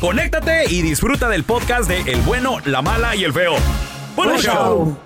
conéctate 0.00 0.64
y 0.68 0.82
disfruta 0.82 1.28
del 1.28 1.44
podcast 1.44 1.88
de 1.88 2.00
El 2.12 2.20
bueno, 2.22 2.58
la 2.64 2.82
mala 2.82 3.14
y 3.16 3.24
el 3.24 3.32
feo. 3.32 3.54
¡Buen 4.14 4.30
Buen 4.30 4.40
show! 4.40 4.54
show. 4.54 4.98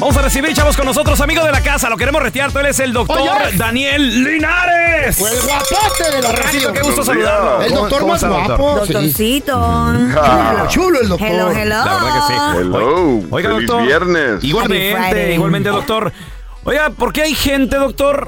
Vamos 0.00 0.16
a 0.16 0.22
recibir, 0.22 0.52
chavos, 0.54 0.76
con 0.76 0.84
nosotros, 0.86 1.20
amigo 1.20 1.44
de 1.44 1.52
la 1.52 1.62
casa. 1.62 1.88
Lo 1.88 1.96
queremos 1.96 2.20
retear. 2.22 2.50
Tú 2.52 2.58
eres 2.58 2.78
el 2.80 2.92
doctor 2.92 3.20
Oye. 3.20 3.56
Daniel 3.56 4.24
Linares. 4.24 5.16
Pues 5.18 5.32
el 5.32 5.42
guapote 5.46 6.10
de 6.16 6.20
la 6.22 6.32
radio. 6.32 6.72
qué 6.72 6.80
gusto 6.82 7.04
saludarlo. 7.04 7.62
El 7.62 7.68
¿Cómo- 7.70 7.80
doctor 7.88 8.06
más 8.06 8.24
guapo. 8.24 8.84
sí. 8.86 8.92
Doctorcito. 8.92 9.56
Ah, 9.56 10.66
chulo 10.68 11.00
el 11.00 11.08
doctor. 11.08 11.28
Hello, 11.28 11.50
hello. 11.52 11.84
La 11.84 11.94
verdad 11.94 12.14
que 12.28 12.34
sí. 12.34 12.40
Hello, 12.60 13.22
Oiga, 13.30 13.50
feliz 13.50 13.66
doctor. 13.68 13.86
viernes. 13.86 14.44
Igualmente, 14.44 15.34
igualmente, 15.34 15.68
doctor. 15.70 16.12
Oiga, 16.64 16.90
¿por 16.90 17.12
qué 17.12 17.22
hay 17.22 17.34
gente, 17.34 17.76
doctor, 17.76 18.26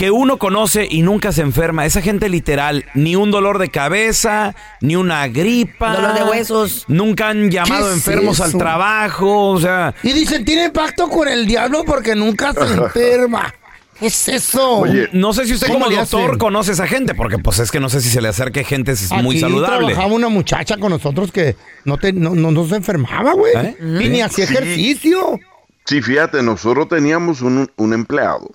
que 0.00 0.10
uno 0.10 0.38
conoce 0.38 0.88
y 0.90 1.02
nunca 1.02 1.30
se 1.30 1.42
enferma? 1.42 1.84
Esa 1.84 2.00
gente 2.00 2.30
literal, 2.30 2.86
ni 2.94 3.16
un 3.16 3.30
dolor 3.30 3.58
de 3.58 3.68
cabeza, 3.68 4.54
ni 4.80 4.96
una 4.96 5.28
gripa. 5.28 5.92
Dolor 5.94 6.14
de 6.14 6.24
huesos. 6.24 6.86
Nunca 6.88 7.28
han 7.28 7.50
llamado 7.50 7.84
¿Qué 7.84 7.90
es 7.90 7.96
enfermos 7.98 8.40
al 8.40 8.56
trabajo, 8.56 9.50
o 9.50 9.60
sea... 9.60 9.94
Y 10.02 10.14
dicen, 10.14 10.46
tiene 10.46 10.70
pacto 10.70 11.06
con 11.10 11.28
el 11.28 11.44
diablo 11.46 11.84
porque 11.84 12.14
nunca 12.16 12.54
se 12.54 12.60
enferma. 12.82 13.52
¿Qué 13.98 14.06
es 14.06 14.28
eso? 14.30 14.78
Oye, 14.78 15.10
No 15.12 15.34
sé 15.34 15.44
si 15.44 15.52
usted 15.52 15.66
¿Cómo 15.66 15.80
como 15.80 15.90
le 15.90 15.96
doctor 15.98 16.38
conoce 16.38 16.70
a 16.70 16.72
esa 16.72 16.86
gente, 16.86 17.14
porque 17.14 17.36
pues 17.36 17.58
es 17.58 17.70
que 17.70 17.78
no 17.78 17.90
sé 17.90 18.00
si 18.00 18.08
se 18.08 18.22
le 18.22 18.28
acerque 18.28 18.64
gente 18.64 18.92
es 18.92 19.10
muy 19.12 19.34
Aquí 19.36 19.40
saludable. 19.40 19.88
trabajaba 19.88 20.14
una 20.14 20.30
muchacha 20.30 20.78
con 20.78 20.92
nosotros 20.92 21.30
que 21.30 21.56
no, 21.84 21.98
te, 21.98 22.14
no, 22.14 22.34
no, 22.34 22.50
no 22.50 22.66
se 22.66 22.76
enfermaba, 22.76 23.34
güey. 23.34 23.52
¿Eh? 23.54 23.76
Y 24.02 24.08
ni 24.08 24.22
hacía 24.22 24.46
Sí. 24.46 24.54
ejercicio. 24.54 25.38
Sí, 25.84 26.00
fíjate, 26.00 26.42
nosotros 26.42 26.88
teníamos 26.88 27.42
un, 27.42 27.70
un 27.76 27.92
empleado 27.92 28.50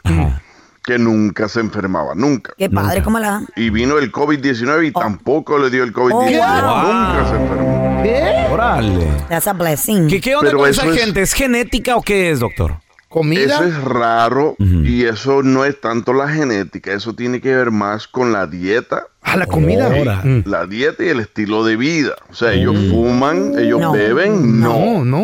que 0.85 0.99
nunca 0.99 1.49
se 1.49 1.59
enfermaba, 1.61 2.13
nunca. 2.15 2.53
Qué 2.57 2.69
padre, 2.69 3.01
¿cómo 3.01 3.17
la 3.19 3.31
dan? 3.31 3.47
Y 3.55 3.69
vino 3.71 3.97
el 3.97 4.11
COVID-19 4.11 4.87
y 4.87 4.91
tampoco 4.91 5.57
le 5.57 5.69
dio 5.69 5.83
el 5.83 5.91
COVID-19. 5.91 6.13
Oh, 6.13 6.83
wow. 6.83 6.93
Nunca 6.93 7.29
se 7.29 7.35
enfermó. 7.35 8.03
¿Qué? 8.03 8.47
Órale. 8.51 9.07
That's 9.29 9.47
a 9.47 9.53
blessing. 9.53 10.07
¿Qué, 10.07 10.21
qué 10.21 10.35
onda 10.35 10.49
Pero 10.49 10.59
con 10.59 10.69
esa 10.69 10.85
es- 10.85 10.95
gente? 10.99 11.21
¿Es 11.23 11.33
genética 11.33 11.95
o 11.95 12.01
qué 12.01 12.29
es, 12.31 12.39
doctor? 12.39 12.75
¿Comida? 13.15 13.55
Eso 13.55 13.63
es 13.63 13.81
raro 13.81 14.57
y 14.59 15.05
eso 15.05 15.41
no 15.41 15.63
es 15.63 15.79
tanto 15.79 16.11
la 16.11 16.27
genética, 16.27 16.91
eso 16.91 17.13
tiene 17.15 17.39
que 17.39 17.55
ver 17.55 17.71
más 17.71 18.09
con 18.09 18.33
la 18.33 18.45
dieta. 18.45 19.07
Ah, 19.21 19.37
la 19.37 19.45
comida. 19.47 19.85
Ahora. 19.87 20.21
Mm. 20.21 20.43
La 20.45 20.65
dieta 20.67 21.01
y 21.05 21.07
el 21.07 21.21
estilo 21.21 21.63
de 21.63 21.77
vida. 21.77 22.11
O 22.29 22.33
sea, 22.35 22.51
ellos 22.51 22.75
fuman, 22.91 23.57
ellos 23.57 23.79
No. 23.79 23.93
beben, 23.93 24.59
no. 24.59 24.77
No, 24.77 25.05
no. 25.05 25.23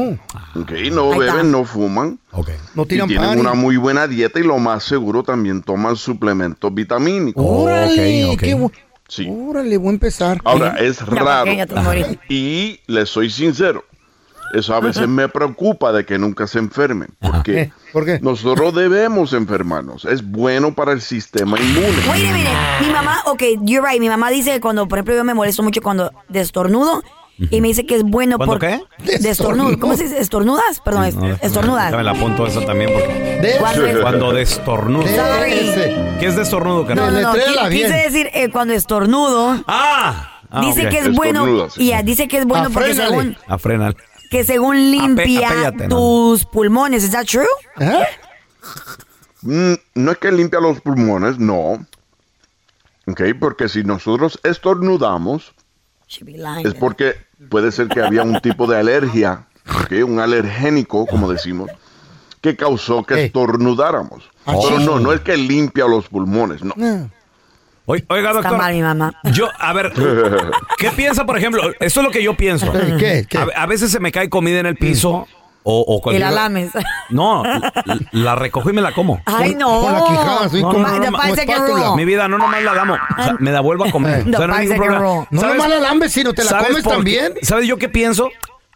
Ok, 0.56 0.72
no 0.94 1.12
Ahí 1.12 1.20
está. 1.20 1.34
beben, 1.36 1.52
no 1.52 1.66
fuman. 1.66 2.18
Ok. 2.32 2.50
No 2.76 2.84
Y 2.84 2.86
tiran 2.86 3.08
tienen 3.10 3.28
pan. 3.28 3.40
una 3.40 3.54
muy 3.56 3.76
buena 3.76 4.08
dieta 4.08 4.40
y 4.40 4.44
lo 4.44 4.58
más 4.58 4.86
seguro 4.86 5.24
también 5.24 5.62
toman 5.62 5.98
suplementos 5.98 6.74
vitamínicos. 6.74 7.44
Órale, 7.46 8.26
Ok, 8.28 8.34
ok. 8.36 8.40
qué 8.40 8.56
bu- 8.56 8.72
Sí. 9.10 9.28
Órale, 9.30 9.76
voy 9.76 9.90
a 9.90 9.92
empezar. 9.92 10.40
Ahora, 10.46 10.78
es 10.80 11.02
La 11.02 11.08
raro. 11.22 11.44
pequeña 11.44 11.66
te 11.66 11.76
morí. 11.76 12.06
Y 12.30 12.80
les 12.88 13.10
soy 13.10 13.30
sincero, 13.30 13.84
eso 14.54 14.74
a 14.76 14.80
veces 14.82 15.08
me 15.08 15.28
preocupa 15.30 15.92
de 15.92 16.06
que 16.06 16.18
nunca 16.18 16.48
se 16.48 16.60
enfermen. 16.60 17.10
Porque 17.20 17.62
¿Eh? 17.62 17.74
¿Por 17.94 18.06
qué? 18.06 18.20
nosotros 18.22 18.74
debemos 18.76 19.34
enfermarnos. 19.34 20.06
Es 20.06 20.24
bueno 20.30 20.74
para 20.74 20.92
el 20.94 21.02
sistema 21.02 21.60
inmune. 21.60 21.88
Wait 22.10 22.28
a 22.30 22.34
minute. 22.34 22.50
Mi 22.82 22.90
mamá, 22.92 23.22
ok, 23.26 23.44
you're 23.64 23.88
right. 23.88 24.00
Mi 24.00 24.10
mamá 24.10 24.30
dice 24.30 24.52
que 24.52 24.62
cuando, 24.62 24.88
por 24.88 24.98
ejemplo, 25.00 25.16
yo 25.16 25.24
me 25.24 25.34
molesto 25.34 25.64
mucho 25.64 25.82
cuando 25.82 26.12
destornudo 26.30 27.04
y 27.50 27.60
me 27.60 27.70
dice 27.70 27.88
que 27.88 27.96
es 27.96 28.04
bueno 28.04 28.38
¿Cuándo 28.38 28.60
por... 28.60 28.62
qué? 28.62 28.80
Destornudo. 29.20 29.80
¿Cómo 29.80 29.98
se 29.98 30.04
dice? 30.04 30.20
¿Estornudas? 30.20 30.80
Perdón, 30.86 31.06
es- 31.06 31.16
No, 31.16 31.26
estornudas. 31.42 31.86
Déjame 31.86 32.04
la 32.04 32.12
apunto 32.12 32.46
eso 32.46 32.62
también 32.62 32.92
porque 32.94 33.08
De 33.42 33.56
¿Cuándo 33.60 33.86
es? 33.88 33.98
cuando 33.98 34.32
destornudo. 34.32 35.06
¿Qué 35.06 36.28
es 36.28 36.36
destornudo, 36.36 36.82
No, 36.84 36.88
carnal? 36.88 37.14
no, 37.22 37.34
no. 37.34 37.70
Bien. 37.70 37.88
Quise 37.88 37.98
decir 37.98 38.30
eh, 38.34 38.50
cuando 38.52 38.74
estornudo. 38.76 39.64
Ah, 39.68 40.40
ah, 40.52 40.62
dice 40.62 40.88
que 40.90 41.00
es 41.00 41.12
bueno. 41.16 41.40
Estornuda, 41.42 41.70
sí, 41.72 41.84
Y 41.84 41.88
ya, 41.88 42.00
sí. 42.00 42.06
dice 42.06 42.28
que 42.28 42.38
es 42.38 42.46
bueno 42.46 42.70
porque 42.72 42.92
Afrénale. 42.92 43.10
según, 43.10 43.38
Ah, 43.48 43.58
frena. 43.58 43.94
Que 44.32 44.46
según 44.46 44.92
limpia 44.92 45.72
no. 45.72 45.88
tus 45.90 46.46
pulmones. 46.46 47.04
¿Es 47.04 47.12
that 47.12 47.26
true? 47.26 47.46
¿Eh? 47.80 48.04
Mm, 49.42 49.74
no 49.96 50.12
es 50.12 50.18
que 50.20 50.32
limpia 50.32 50.62
los 50.62 50.80
pulmones, 50.80 51.38
no. 51.38 51.86
Ok, 53.08 53.22
porque 53.40 53.68
si 53.68 53.84
nosotros 53.84 54.40
estornudamos, 54.44 55.54
es 56.64 56.74
porque 56.76 57.16
puede 57.50 57.74
ser 57.74 57.90
que 57.90 58.02
había 58.02 58.24
un 58.24 58.40
tipo 58.40 58.68
de 58.68 58.78
alergia, 58.78 59.48
un 60.06 60.20
alergénico, 60.20 61.06
como 61.08 61.30
decimos, 61.30 61.70
que 62.40 62.56
causó 62.56 63.04
que 63.04 63.26
estornudáramos. 63.26 64.24
Ah, 64.46 64.56
Pero 64.62 64.80
no, 64.80 65.00
no 65.00 65.12
es 65.12 65.20
que 65.20 65.36
limpia 65.36 65.86
los 65.88 66.08
pulmones, 66.08 66.64
no. 66.64 66.74
Oiga, 67.92 68.06
oiga, 68.10 68.30
Está 68.30 68.42
doctor. 68.42 68.58
mal 68.58 68.74
mi 68.74 68.82
mamá. 68.82 69.14
Yo, 69.34 69.48
a 69.60 69.74
ver, 69.74 69.92
¿qué 70.78 70.90
piensa, 70.92 71.26
por 71.26 71.38
ejemplo? 71.38 71.62
Esto 71.80 72.00
es 72.02 72.06
lo 72.06 72.12
que 72.12 72.24
yo 72.24 72.36
pienso. 72.36 72.72
¿Qué? 72.72 73.26
¿Qué? 73.30 73.38
A, 73.38 73.64
a 73.64 73.66
veces 73.66 73.92
se 73.92 74.00
me 74.00 74.12
cae 74.12 74.30
comida 74.30 74.60
en 74.60 74.66
el 74.66 74.76
piso 74.76 75.28
o, 75.64 75.86
o 75.88 75.98
Y 75.98 76.02
cualquier- 76.02 76.22
la 76.22 76.32
lames. 76.32 76.72
No, 77.10 77.44
la, 77.44 77.72
la 78.12 78.36
recojo 78.36 78.70
y 78.70 78.74
me 78.74 78.82
la 78.82 78.94
como. 78.94 79.22
Ay, 79.26 79.54
no. 79.56 79.82
con 79.82 79.94
la 79.94 80.00
quijada, 80.06 80.46
así 80.46 80.62
No, 80.62 80.70
como, 80.72 80.88
no, 80.88 80.98
no, 80.98 81.06
como 81.06 81.18
Parece 81.18 81.46
que 81.46 81.52
espátula. 81.52 81.86
roll. 81.88 81.96
Mi 81.98 82.06
vida, 82.06 82.28
no 82.28 82.38
nomás 82.38 82.64
la 82.64 82.74
damos, 82.74 83.00
o 83.20 83.24
sea, 83.24 83.36
me 83.40 83.52
la 83.52 83.62
vuelvo 83.62 83.86
a 83.86 83.92
comer. 83.92 84.26
No, 84.26 84.38
O 84.38 84.40
sea, 84.40 84.48
no 84.48 84.54
hay 84.56 84.68
ningún 84.68 84.86
problema. 84.88 85.28
No 85.30 85.42
¿Sabes- 85.42 85.56
nomás 85.58 85.70
la 85.70 85.80
lambes, 85.80 86.12
sino 86.14 86.34
te 86.34 86.44
la 86.44 86.50
sabes 86.50 86.68
comes 86.70 86.84
por 86.84 86.92
qué? 86.94 86.96
también. 86.98 87.34
¿Sabes 87.44 87.68
yo 87.68 87.78
qué 87.78 87.90
pienso? 87.90 88.30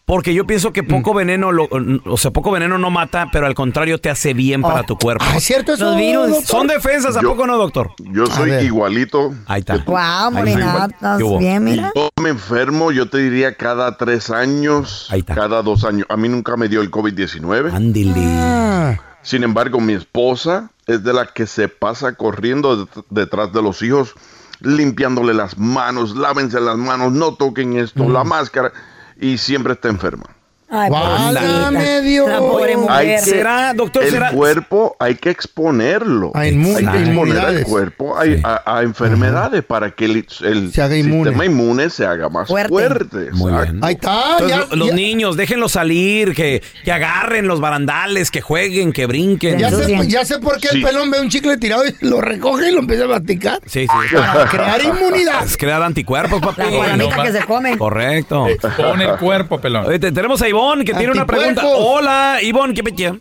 Porque 0.05 0.35
yo 0.35 0.45
pienso 0.45 0.71
que 0.71 0.83
poco 0.83 1.15
veneno, 1.15 1.51
lo- 1.51 1.67
o 2.05 2.17
sea, 2.17 2.29
poco 2.29 2.51
veneno 2.51 2.77
no 2.77 2.91
mata, 2.91 3.27
pero 3.31 3.47
al 3.47 3.55
contrario 3.55 3.99
te 3.99 4.11
hace 4.11 4.35
bien 4.35 4.61
para 4.61 4.83
tu 4.83 4.97
cuerpo. 4.99 5.25
Ah, 5.27 5.37
¿es 5.37 5.43
cierto 5.43 5.73
eso? 5.73 5.85
Los 5.85 5.97
virus. 5.97 6.29
doctor? 6.29 6.45
Son 6.45 6.67
defensas, 6.67 7.17
¿a 7.17 7.21
Yo- 7.21 7.29
poco 7.29 7.47
no, 7.47 7.57
doctor? 7.57 7.89
Yo 7.97 8.27
soy 8.27 8.51
igualito. 8.51 9.33
Ahí 9.47 9.61
está. 9.61 9.77
Wow, 9.77 10.31
Morena, 10.31 10.73
está. 10.91 11.15
¿estás 11.15 11.39
bien, 11.39 11.63
mira? 11.63 11.91
yo 11.95 12.09
me 12.21 12.29
enfermo, 12.29 12.91
yo 12.91 13.09
te 13.09 13.17
diría 13.17 13.55
cada 13.55 13.97
tres 13.97 14.29
años, 14.29 15.07
Ahí 15.09 15.21
está. 15.21 15.33
cada 15.33 15.63
dos 15.63 15.83
años. 15.83 16.05
A 16.09 16.17
mí 16.17 16.29
nunca 16.29 16.55
me 16.55 16.67
dio 16.69 16.81
el 16.81 16.91
COVID-19. 16.91 17.73
Ándile. 17.73 18.13
Ah, 18.37 18.99
Sin 19.23 19.43
embargo, 19.43 19.81
mi 19.81 19.93
esposa 19.93 20.69
es 20.85 21.03
de 21.03 21.13
la 21.13 21.25
que 21.25 21.47
se 21.47 21.67
pasa 21.67 22.13
corriendo 22.13 22.85
det- 22.85 23.03
detrás 23.09 23.51
de 23.51 23.63
los 23.63 23.81
hijos, 23.81 24.13
limpiándole 24.59 25.33
las 25.33 25.57
manos, 25.57 26.15
lávense 26.15 26.59
las 26.59 26.77
manos, 26.77 27.11
no 27.11 27.33
toquen 27.33 27.75
esto, 27.77 28.07
la 28.07 28.23
máscara, 28.23 28.71
y 29.19 29.37
siempre 29.37 29.73
está 29.73 29.89
enferma. 29.89 30.34
Ay, 30.67 30.89
Válgame. 30.89 32.01
Dios. 32.01 32.27
La 32.27 32.39
pobre 32.39 32.75
mujer. 32.75 32.91
Hay 32.95 33.07
que- 33.07 33.19
¿Será, 33.19 33.73
doctor, 33.73 34.03
el 34.03 34.09
será- 34.11 34.31
cuerpo 34.31 34.95
hay 34.99 35.15
que 35.15 35.29
exponerlo. 35.29 36.31
A 36.33 36.39
hay 36.39 36.51
que 36.51 36.71
exponer 37.03 37.37
al 37.39 37.63
cuerpo 37.63 38.15
a, 38.17 38.23
a- 38.43 38.77
a 38.79 38.81
enfermedades 38.83 39.63
para 39.63 39.91
que 39.91 40.05
el, 40.05 40.25
el 40.41 40.71
Se 40.73 40.81
haga 40.81 40.97
inmune. 40.97 41.25
sistema 41.29 41.45
inmune 41.45 41.89
se 41.89 42.05
haga 42.05 42.29
más 42.29 42.47
Fuerte. 42.47 42.69
fuerte. 42.69 43.29
Muy 43.33 43.51
bien. 43.53 43.79
Ahí 43.83 43.93
está. 43.93 44.31
Entonces, 44.39 44.49
ya, 44.49 44.65
lo- 44.71 44.75
los 44.75 44.89
ya- 44.89 44.95
niños, 44.95 45.37
déjenlos 45.37 45.71
salir, 45.71 46.33
que, 46.33 46.63
que 46.83 46.91
agarren 46.91 47.47
los 47.47 47.61
barandales, 47.61 48.31
que 48.31 48.41
jueguen, 48.41 48.91
que 48.91 49.05
brinquen. 49.05 49.59
Ya 49.59 49.69
sé, 49.69 49.85
sí. 49.85 50.07
ya 50.07 50.25
sé 50.25 50.39
por 50.39 50.59
qué 50.59 50.69
Sí. 50.69 50.77
el 50.77 50.83
pelón 50.83 51.11
ve 51.11 51.21
un 51.21 51.29
chicle 51.29 51.57
tirado 51.57 51.83
y 51.85 51.93
lo 52.01 52.21
recoge 52.21 52.69
y 52.69 52.73
lo 52.73 52.79
empieza 52.79 53.05
a 53.05 53.07
masticar. 53.07 53.59
Sí, 53.65 53.81
sí. 53.81 54.15
Para 54.15 54.47
crear 54.49 54.81
inmunidad. 54.83 55.45
Es 55.45 55.57
crear 55.57 55.81
anticuerpos, 55.83 56.41
papi. 56.41 56.61
La 56.63 56.69
guaramita 56.69 57.23
que 57.23 57.31
se 57.31 57.41
come. 57.45 57.77
Correcto. 57.77 58.47
Pone 58.77 59.05
el 59.05 59.17
cuerpo, 59.17 59.59
pelón. 59.61 59.85
Oye, 59.85 59.99
te- 59.99 60.11
tenemos 60.11 60.41
a 60.41 60.47
Ivonne 60.55 60.85
que 60.85 60.93
tiene 60.93 61.11
una 61.11 61.25
pregunta. 61.25 61.63
Hola, 61.65 62.37
Ivonne, 62.41 62.73
¿qué 62.73 62.81
pequeña? 62.83 63.19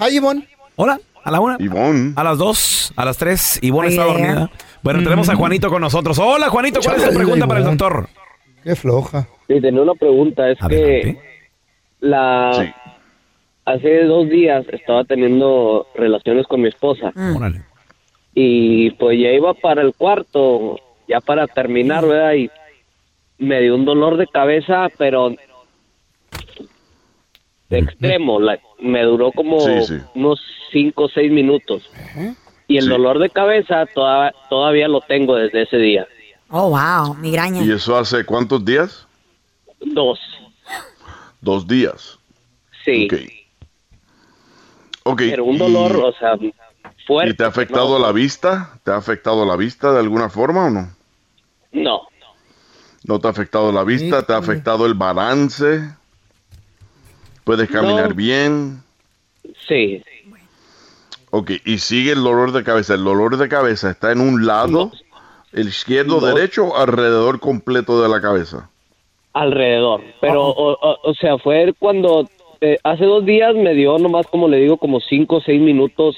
Hi, 0.00 0.16
Ivonne. 0.16 0.48
Hola, 0.76 0.98
a 1.22 1.30
la 1.30 1.40
una. 1.40 1.56
Ivonne. 1.60 2.12
A 2.16 2.24
las 2.24 2.36
dos, 2.38 2.92
a 2.96 3.04
las 3.04 3.16
tres. 3.16 3.60
Ivonne 3.62 3.88
está 3.90 4.02
dormida. 4.04 4.50
Bueno, 4.82 5.02
tenemos 5.04 5.28
a 5.28 5.36
Juanito 5.36 5.70
con 5.70 5.80
nosotros. 5.82 6.18
Hola, 6.18 6.48
Juanito, 6.48 6.80
¿cuál 6.82 6.96
es 6.96 7.08
tu 7.08 7.14
pregunta 7.14 7.46
para 7.46 7.60
el 7.60 7.66
doctor? 7.66 8.08
Qué 8.64 8.74
floja. 8.74 9.28
Sí, 9.46 9.60
tenía 9.60 9.82
una 9.82 9.94
pregunta, 9.94 10.50
es 10.50 10.60
Adelante. 10.60 11.02
que 11.02 11.18
la 12.00 12.50
Sí. 12.54 12.72
hace 13.66 14.04
dos 14.04 14.28
días 14.28 14.64
estaba 14.72 15.04
teniendo 15.04 15.86
relaciones 15.94 16.46
con 16.48 16.60
mi 16.62 16.68
esposa 16.68 17.12
Órale. 17.36 17.62
y 18.34 18.90
pues 18.92 19.18
ya 19.20 19.28
iba 19.30 19.54
para 19.54 19.82
el 19.82 19.94
cuarto, 19.94 20.80
ya 21.06 21.20
para 21.20 21.46
terminar, 21.46 22.06
¿verdad? 22.06 22.32
Y 22.32 22.50
me 23.38 23.60
dio 23.60 23.74
un 23.74 23.84
dolor 23.84 24.16
de 24.16 24.26
cabeza, 24.26 24.88
pero 24.96 25.34
de 27.70 27.78
extremo, 27.78 28.40
la- 28.40 28.58
me 28.80 29.02
duró 29.02 29.32
como 29.32 29.60
Sí, 29.60 29.82
sí. 29.86 29.94
unos 30.14 30.40
cinco 30.70 31.04
o 31.04 31.08
seis 31.08 31.30
minutos. 31.32 31.88
Y 32.68 32.76
el 32.78 32.84
Sí. 32.84 32.88
dolor 32.90 33.18
de 33.18 33.30
cabeza 33.30 33.86
toda- 33.94 34.32
todavía 34.48 34.88
lo 34.88 35.00
tengo 35.00 35.34
desde 35.36 35.62
ese 35.62 35.76
día. 35.78 36.06
Oh, 36.50 36.68
wow, 36.70 37.14
migraña. 37.14 37.62
¿Y 37.64 37.72
eso 37.72 37.96
hace 37.96 38.24
cuántos 38.24 38.64
días? 38.64 39.06
Dos, 39.80 40.18
Dos 41.40 41.66
días. 41.66 42.18
sí. 42.84 43.06
Ok. 43.10 43.14
Ok. 45.06 45.18
Pero 45.30 45.44
un 45.44 45.56
y- 45.56 45.58
dolor, 45.58 45.96
o 45.96 46.12
sea, 46.12 46.36
fuerte. 47.06 47.32
¿Y 47.32 47.36
te 47.36 47.44
ha 47.44 47.48
afectado 47.48 47.98
¿no? 47.98 48.06
la 48.06 48.12
vista? 48.12 48.78
¿Te 48.84 48.90
ha 48.92 48.96
afectado 48.96 49.44
la 49.44 49.56
vista 49.56 49.92
de 49.92 49.98
alguna 50.00 50.30
forma 50.30 50.66
o 50.66 50.70
no? 50.70 50.88
No, 51.72 52.02
¿No 53.04 53.18
te 53.18 53.28
ha 53.28 53.30
afectado 53.30 53.70
la 53.70 53.84
vista? 53.84 54.22
¿Te 54.26 54.32
ha 54.32 54.38
afectado 54.38 54.86
el 54.86 54.94
balance? 54.94 55.90
¿Puedes 57.44 57.68
caminar 57.70 58.10
No. 58.10 58.14
bien? 58.14 58.82
sí. 59.68 60.02
Ok, 61.30 61.50
y 61.64 61.78
sigue 61.78 62.12
el 62.12 62.22
dolor 62.22 62.52
de 62.52 62.62
cabeza. 62.62 62.94
¿El 62.94 63.02
dolor 63.02 63.36
de 63.36 63.48
cabeza 63.48 63.90
está 63.90 64.12
en 64.12 64.20
un 64.20 64.46
lado, 64.46 64.92
el 65.52 65.66
izquierdo, 65.68 66.20
No. 66.20 66.26
derecho 66.28 66.66
o 66.66 66.76
alrededor 66.76 67.40
completo 67.40 68.00
de 68.02 68.08
la 68.08 68.20
cabeza? 68.20 68.70
alrededor. 69.32 70.00
Pero, 70.20 70.46
o, 70.46 70.72
o- 70.74 70.98
o 71.10 71.14
sea, 71.14 71.36
fue 71.38 71.74
cuando 71.80 72.30
eh, 72.60 72.78
hace 72.84 73.04
dos 73.04 73.26
días 73.26 73.52
me 73.56 73.74
dio 73.74 73.98
nomás, 73.98 74.26
como 74.28 74.46
le 74.46 74.58
digo, 74.58 74.76
como 74.76 75.00
cinco 75.00 75.36
o 75.36 75.40
seis 75.40 75.60
minutos, 75.60 76.14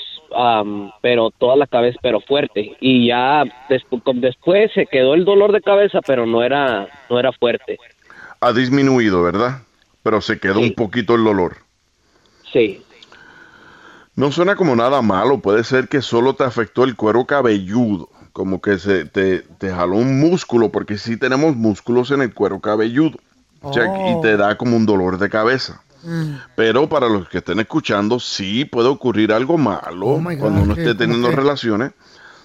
pero 1.00 1.30
toda 1.30 1.56
la 1.56 1.66
cabeza, 1.66 1.98
pero 2.02 2.20
fuerte. 2.20 2.76
Y 2.80 3.08
ya 3.08 3.44
después 3.68 4.70
se 4.74 4.86
quedó 4.86 5.14
el 5.14 5.24
dolor 5.24 5.52
de 5.52 5.60
cabeza, 5.60 6.00
pero 6.06 6.26
no 6.26 6.42
era, 6.42 6.88
no 7.10 7.18
era 7.18 7.32
fuerte. 7.32 7.78
Ha 8.40 8.52
disminuido, 8.52 9.22
¿verdad? 9.22 9.62
Pero 10.02 10.20
se 10.20 10.38
quedó 10.38 10.60
Sí. 10.60 10.64
un 10.68 10.74
poquito 10.74 11.14
el 11.14 11.24
dolor. 11.24 11.56
Sí. 12.52 12.82
No 14.14 14.32
suena 14.32 14.56
como 14.56 14.74
nada 14.76 15.02
malo, 15.02 15.38
puede 15.40 15.62
ser 15.64 15.88
que 15.88 16.00
solo 16.00 16.34
te 16.34 16.44
afectó 16.44 16.84
el 16.84 16.96
cuero 16.96 17.24
cabelludo, 17.26 18.08
como 18.32 18.60
que 18.62 18.78
se 18.78 19.04
te, 19.04 19.40
te 19.40 19.70
jaló 19.70 19.96
un 19.96 20.18
músculo, 20.20 20.70
porque 20.70 20.96
sí 20.96 21.18
tenemos 21.18 21.54
músculos 21.56 22.10
en 22.10 22.22
el 22.22 22.32
cuero 22.32 22.60
cabelludo, 22.60 23.18
O 23.62 23.72
sea, 23.72 23.84
y 24.10 24.20
te 24.22 24.36
da 24.36 24.56
como 24.56 24.76
un 24.76 24.86
dolor 24.86 25.18
de 25.18 25.28
cabeza. 25.28 25.82
Pero 26.54 26.88
para 26.88 27.08
los 27.08 27.28
que 27.28 27.38
estén 27.38 27.60
escuchando, 27.60 28.20
sí 28.20 28.64
puede 28.64 28.88
ocurrir 28.88 29.32
algo 29.32 29.58
malo 29.58 30.06
Oh, 30.06 30.20
God, 30.20 30.38
cuando 30.38 30.62
uno 30.62 30.72
esté 30.74 30.84
¿Cómo 30.86 30.96
teniendo 30.96 31.30
relaciones, 31.30 31.92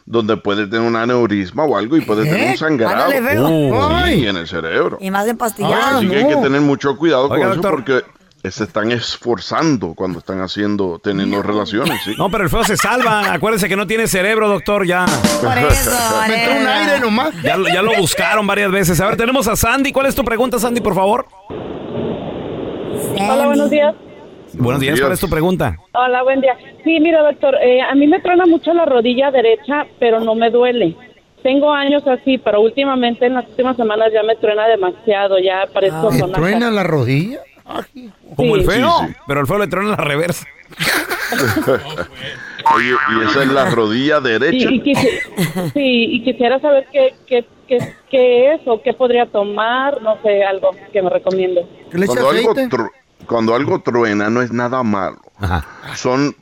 donde 0.05 0.37
puede 0.37 0.67
tener 0.67 0.87
un 0.87 0.95
aneurisma 0.95 1.63
o 1.65 1.77
algo 1.77 1.95
y 1.97 2.01
puede 2.01 2.23
tener 2.23 2.51
un 2.51 2.57
sangrado 2.57 3.03
Ándale, 3.05 3.21
feo. 3.21 3.47
Uh, 3.49 4.05
sí, 4.07 4.27
en 4.27 4.37
el 4.37 4.47
cerebro. 4.47 4.97
Y 4.99 5.11
más 5.11 5.27
empastillado. 5.27 5.99
Así 5.99 6.07
que 6.07 6.15
hay 6.17 6.27
que 6.27 6.35
no. 6.35 6.41
tener 6.41 6.61
mucho 6.61 6.97
cuidado 6.97 7.25
Oiga, 7.29 7.35
con 7.35 7.53
eso 7.53 7.61
doctor. 7.61 7.71
porque 7.71 8.49
se 8.49 8.63
están 8.63 8.91
esforzando 8.91 9.93
cuando 9.93 10.17
están 10.17 10.41
haciendo, 10.41 10.99
teniendo 11.03 11.43
relaciones, 11.43 12.01
¿sí? 12.03 12.15
No, 12.17 12.31
pero 12.31 12.43
el 12.45 12.49
feo 12.49 12.63
se 12.63 12.75
salva. 12.75 13.31
Acuérdese 13.31 13.69
que 13.69 13.75
no 13.75 13.85
tiene 13.85 14.07
cerebro, 14.07 14.49
doctor, 14.49 14.87
ya. 14.87 15.05
Por 15.41 15.55
eso, 15.71 15.91
un 15.91 16.67
aire 16.67 16.99
nomás. 16.99 17.35
Ya, 17.43 17.55
ya 17.71 17.81
lo 17.83 17.95
buscaron 17.97 18.47
varias 18.47 18.71
veces. 18.71 18.99
A 18.99 19.05
ver, 19.05 19.17
tenemos 19.17 19.47
a 19.47 19.55
Sandy. 19.55 19.91
¿Cuál 19.91 20.07
es 20.07 20.15
tu 20.15 20.23
pregunta, 20.23 20.57
Sandy, 20.57 20.81
por 20.81 20.95
favor? 20.95 21.27
Hola, 23.09 23.45
buenos 23.47 23.69
días. 23.69 23.95
Buenos 24.53 24.81
días, 24.81 24.99
¿cuál 24.99 25.13
es 25.13 25.19
tu 25.19 25.29
pregunta? 25.29 25.77
Hola, 25.93 26.23
buen 26.23 26.41
día. 26.41 26.55
Sí, 26.83 26.99
mira, 26.99 27.21
doctor, 27.23 27.55
eh, 27.61 27.81
a 27.81 27.95
mí 27.95 28.05
me 28.07 28.19
truena 28.19 28.45
mucho 28.45 28.73
la 28.73 28.85
rodilla 28.85 29.31
derecha, 29.31 29.85
pero 29.99 30.19
no 30.19 30.35
me 30.35 30.49
duele. 30.49 30.95
Tengo 31.41 31.71
años 31.71 32.05
así, 32.07 32.37
pero 32.37 32.61
últimamente, 32.61 33.25
en 33.25 33.33
las 33.35 33.47
últimas 33.47 33.77
semanas, 33.77 34.11
ya 34.13 34.21
me 34.23 34.35
truena 34.35 34.67
demasiado, 34.67 35.39
ya 35.39 35.65
parezco 35.73 36.09
¿Te 36.09 36.19
sonaja. 36.19 36.41
truena 36.41 36.69
la 36.69 36.83
rodilla? 36.83 37.39
Ay, 37.65 38.11
Como 38.35 38.55
el 38.55 38.61
Sí. 38.61 38.67
feo, 38.67 38.89
Sí, 38.99 39.05
sí. 39.07 39.13
pero 39.27 39.41
el 39.41 39.47
feo 39.47 39.57
le 39.57 39.67
trona 39.67 39.89
la 39.91 39.95
reversa. 39.97 40.45
Oye, 42.75 42.91
y 42.91 43.29
esa 43.29 43.43
es 43.43 43.49
la 43.49 43.69
rodilla 43.69 44.19
derecha. 44.19 44.69
Y, 44.69 44.95
sí, 44.95 45.71
y 45.75 46.23
quisiera 46.23 46.59
saber 46.59 46.87
qué, 46.91 47.13
qué, 47.27 47.45
qué, 47.67 47.95
qué 48.09 48.53
es 48.53 48.61
o 48.65 48.81
qué 48.81 48.93
podría 48.93 49.25
tomar, 49.25 50.01
no 50.01 50.17
sé, 50.21 50.43
algo 50.43 50.71
que 50.91 51.01
me 51.01 51.09
recomiende. 51.09 51.65
¿Qué 51.91 51.97
le 51.97 52.05
echa 52.05 52.21
Cuando 52.21 52.29
algo, 52.29 52.89
cuando 53.25 53.55
algo 53.55 53.79
truena 53.79 54.29
no 54.29 54.41
es 54.41 54.51
nada 54.51 54.83
malo. 54.83 55.19
Ajá. 55.37 55.65
Son 55.95 56.35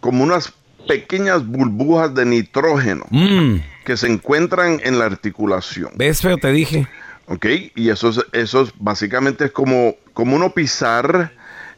como 0.00 0.24
unas 0.24 0.52
pequeñas 0.86 1.46
burbujas 1.46 2.14
de 2.14 2.26
nitrógeno 2.26 3.04
Mm, 3.10 3.56
que 3.84 3.96
se 3.96 4.08
encuentran 4.08 4.80
en 4.82 4.98
la 4.98 5.06
articulación. 5.06 5.90
¿Ves, 5.94 6.20
feo? 6.20 6.36
Te 6.38 6.50
dije. 6.52 6.86
¿Ok? 7.26 7.46
Y 7.76 7.88
eso 7.90 8.08
es, 8.10 8.20
eso 8.32 8.62
es 8.62 8.72
básicamente 8.78 9.46
es 9.46 9.52
como, 9.52 9.94
como 10.12 10.36
uno 10.36 10.50
pisar 10.50 11.32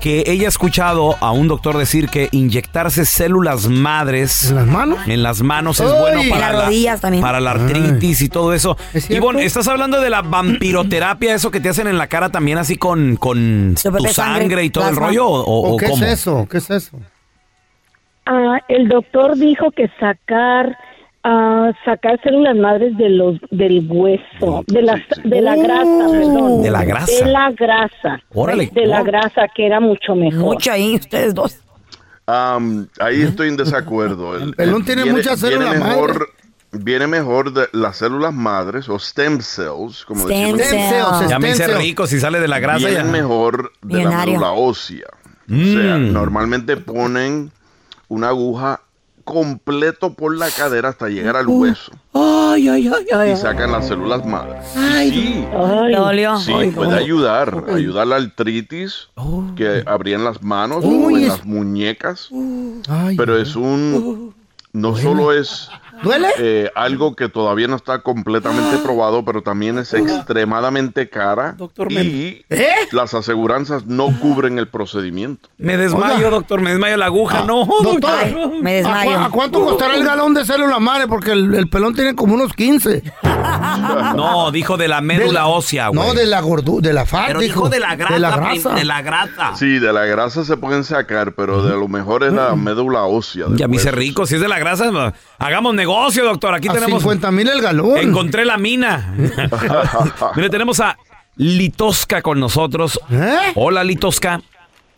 que 0.00 0.24
ella 0.26 0.46
ha 0.46 0.48
escuchado 0.48 1.16
a 1.20 1.32
un 1.32 1.48
doctor 1.48 1.76
decir 1.78 2.08
que 2.08 2.28
inyectarse 2.30 3.04
células 3.04 3.68
madres 3.68 4.50
¿En 4.50 4.56
las 4.56 4.66
manos? 4.66 4.98
en 5.06 5.22
las 5.22 5.42
manos 5.42 5.80
es 5.80 5.90
bueno 5.98 6.20
En 6.20 6.28
para 6.30 6.48
las 6.52 6.58
la, 6.58 6.64
rodillas 6.66 7.00
también. 7.00 7.22
para 7.22 7.40
la 7.40 7.50
artritis 7.52 8.20
y 8.20 8.28
todo 8.28 8.52
eso. 8.52 8.76
¿Es? 8.92 9.10
Ivonne, 9.10 9.44
¿estás 9.44 9.66
hablando 9.68 10.00
de 10.00 10.10
la 10.10 10.22
vampiroterapia, 10.22 11.34
eso 11.34 11.50
que 11.50 11.60
te 11.60 11.68
hacen 11.70 11.86
en 11.86 11.98
la 11.98 12.06
cara 12.08 12.28
también 12.30 12.58
así 12.58 12.76
con, 12.76 13.16
con 13.16 13.74
tu 13.74 13.80
sangre, 13.90 14.12
sangre, 14.12 14.64
y 14.64 14.70
todo 14.70 14.88
el 14.88 14.96
rollo? 14.96 15.26
¿O, 15.26 15.40
o- 15.40 15.70
¿O 15.70 15.74
o 15.74 15.76
qué 15.76 15.86
cómo? 15.86 16.04
es 16.04 16.12
eso? 16.12 16.46
¿Qué 16.50 16.58
es 16.58 16.70
eso? 16.70 16.98
Ah, 18.26 18.58
el 18.68 18.88
doctor 18.88 19.36
dijo 19.36 19.70
que 19.70 19.88
sacar 20.00 20.76
ah, 21.28 21.72
sacar 21.84 22.20
células 22.22 22.56
madres 22.56 22.96
de 22.96 23.08
los 23.10 23.36
del 23.50 23.86
hueso, 23.88 24.64
de 24.68 24.82
la 24.82 25.02
de 25.24 25.40
la 25.42 25.56
grasa, 25.56 26.06
perdón. 26.10 26.62
De 26.62 26.70
la 26.70 26.84
grasa. 26.84 27.24
De 27.24 27.30
la 27.30 27.50
grasa. 27.52 28.20
Órale. 28.32 28.70
De 28.72 28.86
la 28.86 29.02
grasa 29.02 29.46
que 29.54 29.66
era 29.66 29.80
mucho 29.80 30.14
mejor. 30.14 30.40
Mucho 30.40 30.72
ahí, 30.72 30.94
ustedes 30.94 31.34
dos. 31.34 31.58
Ahí 32.26 33.22
estoy 33.22 33.48
en 33.48 33.56
desacuerdo. 33.56 34.36
El, 34.36 34.54
pelón 34.54 34.84
tiene 34.84 35.04
muchas 35.04 35.38
células 35.40 35.70
viene 35.72 35.84
mejor, 35.84 36.28
Viene 36.72 37.06
mejor 37.06 37.52
de 37.52 37.68
las 37.72 37.96
células 37.96 38.34
madres 38.34 38.88
o 38.88 38.98
stem 38.98 39.40
cells, 39.40 40.04
como 40.04 40.24
Stem 40.24 40.56
decimos. 40.56 40.88
cells. 40.90 41.18
cells, 41.18 41.30
Ya 41.30 41.38
me 41.38 41.48
hice 41.48 41.56
stem 41.62 41.68
cells. 41.70 41.82
rico 41.82 42.06
si 42.06 42.18
sale 42.20 42.40
de 42.40 42.48
la 42.48 42.58
grasa. 42.58 42.86
Vienen 42.86 43.06
ya. 43.06 43.12
mejor 43.12 43.72
de 43.82 44.02
la 44.04 44.26
médula 44.26 44.52
ósea. 44.52 45.06
O 45.48 45.54
sea, 45.54 45.96
Mm. 45.98 46.12
normalmente 46.12 46.76
ponen 46.76 47.52
una 48.08 48.28
aguja 48.30 48.80
completo 49.26 50.14
por 50.14 50.34
la 50.38 50.48
cadera 50.50 50.88
hasta 50.90 51.08
llegar 51.08 51.36
al 51.36 51.48
hueso. 51.48 51.90
Ay, 52.14 52.68
ay, 52.68 52.88
ay, 52.88 53.06
ay. 53.12 53.32
y 53.32 53.36
sacan 53.36 53.72
las 53.72 53.88
células 53.88 54.24
madres. 54.24 54.64
Ay, 54.76 55.10
Sí, 55.10 55.44
Ay, 55.52 55.92
¿Te 55.92 55.96
dolió? 55.98 56.36
sí, 56.38 56.52
Ay, 56.56 56.70
puede 56.70 56.96
ayudar, 56.96 57.64
ayudar 57.74 58.06
la 58.06 58.16
artritis 58.16 59.08
que 59.56 59.82
abrían 59.84 60.22
las 60.24 60.42
manos 60.42 60.84
o 60.84 60.88
Uy, 60.88 61.14
en 61.16 61.22
es- 61.24 61.28
las 61.28 61.44
muñecas, 61.44 62.30
Ay, 62.88 63.16
pero 63.16 63.36
es 63.36 63.56
un 63.56 64.32
no 64.72 64.96
solo 64.96 65.32
es 65.32 65.68
¿Duele? 66.02 66.28
eh, 66.38 66.70
algo 66.74 67.14
que 67.16 67.28
todavía 67.28 67.68
no 67.68 67.76
está 67.76 68.00
completamente 68.00 68.78
probado, 68.78 69.24
pero 69.24 69.42
también 69.42 69.78
es 69.78 69.92
extremadamente 69.94 71.08
cara 71.08 71.54
Doctor, 71.56 71.90
y 71.92 72.44
¿Eh? 72.50 72.66
las 72.92 73.14
aseguranzas 73.14 73.86
no 73.86 74.08
cubren 74.20 74.58
el 74.58 74.68
procedimiento. 74.68 75.48
Me 75.58 75.76
desmayo, 75.76 76.16
Oiga. 76.16 76.30
doctor, 76.30 76.60
me 76.60 76.70
desmayo 76.70 76.96
la 76.96 77.06
aguja. 77.06 77.44
no, 77.44 77.66
Doctor, 77.82 78.10
Ay, 78.22 78.34
me 78.62 78.70
¿a, 78.70 78.74
desmayo. 78.74 79.12
cu- 79.18 79.24
a 79.24 79.30
cuánto 79.30 79.64
costará 79.64 79.94
el 79.94 80.04
galón 80.04 80.34
de 80.34 80.44
células 80.44 80.80
madre? 80.80 81.06
Porque 81.08 81.32
el, 81.32 81.54
el 81.54 81.68
pelón 81.68 81.94
tiene 81.94 82.14
como 82.14 82.34
unos 82.34 82.52
15. 82.52 83.02
No, 84.16 84.50
dijo 84.50 84.76
de 84.76 84.88
la 84.88 85.00
médula 85.00 85.46
ósea, 85.46 85.88
güey. 85.88 86.00
No, 86.08 86.14
de 86.14 86.26
la 86.26 86.40
gordura, 86.40 86.86
de 86.88 86.92
la 86.94 87.04
fat, 87.06 87.26
Pero 87.28 87.40
dijo 87.40 87.68
de 87.68 87.80
la 87.80 87.96
grasa. 87.96 88.14
De 88.14 88.20
la 88.20 88.36
grasa. 88.36 88.74
De 88.74 88.84
la 88.84 89.02
grasa. 89.02 89.56
Sí, 89.56 89.78
de 89.78 89.92
la 89.92 90.04
grasa 90.06 90.44
se 90.44 90.56
pueden 90.56 90.84
sacar, 90.84 91.32
pero 91.32 91.62
de 91.62 91.76
lo 91.76 91.88
mejor 91.88 92.24
es 92.24 92.32
la 92.32 92.54
médula 92.56 93.04
ósea. 93.04 93.46
Ya 93.54 93.68
me 93.68 93.76
hice 93.76 93.90
rico. 93.90 94.26
Si 94.26 94.34
es 94.36 94.40
de 94.40 94.48
la 94.48 94.58
grasa, 94.58 94.90
hagamos 95.38 95.74
negocio, 95.74 96.24
doctor. 96.24 96.54
Aquí 96.54 96.68
a 96.68 96.72
tenemos. 96.72 97.00
50 97.02 97.30
mil 97.30 97.48
el 97.48 97.60
galón. 97.62 97.96
Encontré 97.98 98.44
la 98.44 98.56
mina. 98.58 99.14
Mire, 100.36 100.50
tenemos 100.50 100.80
a 100.80 100.96
Litosca 101.36 102.22
con 102.22 102.40
nosotros. 102.40 102.98
¿Eh? 103.10 103.52
Hola, 103.54 103.84
Litosca. 103.84 104.40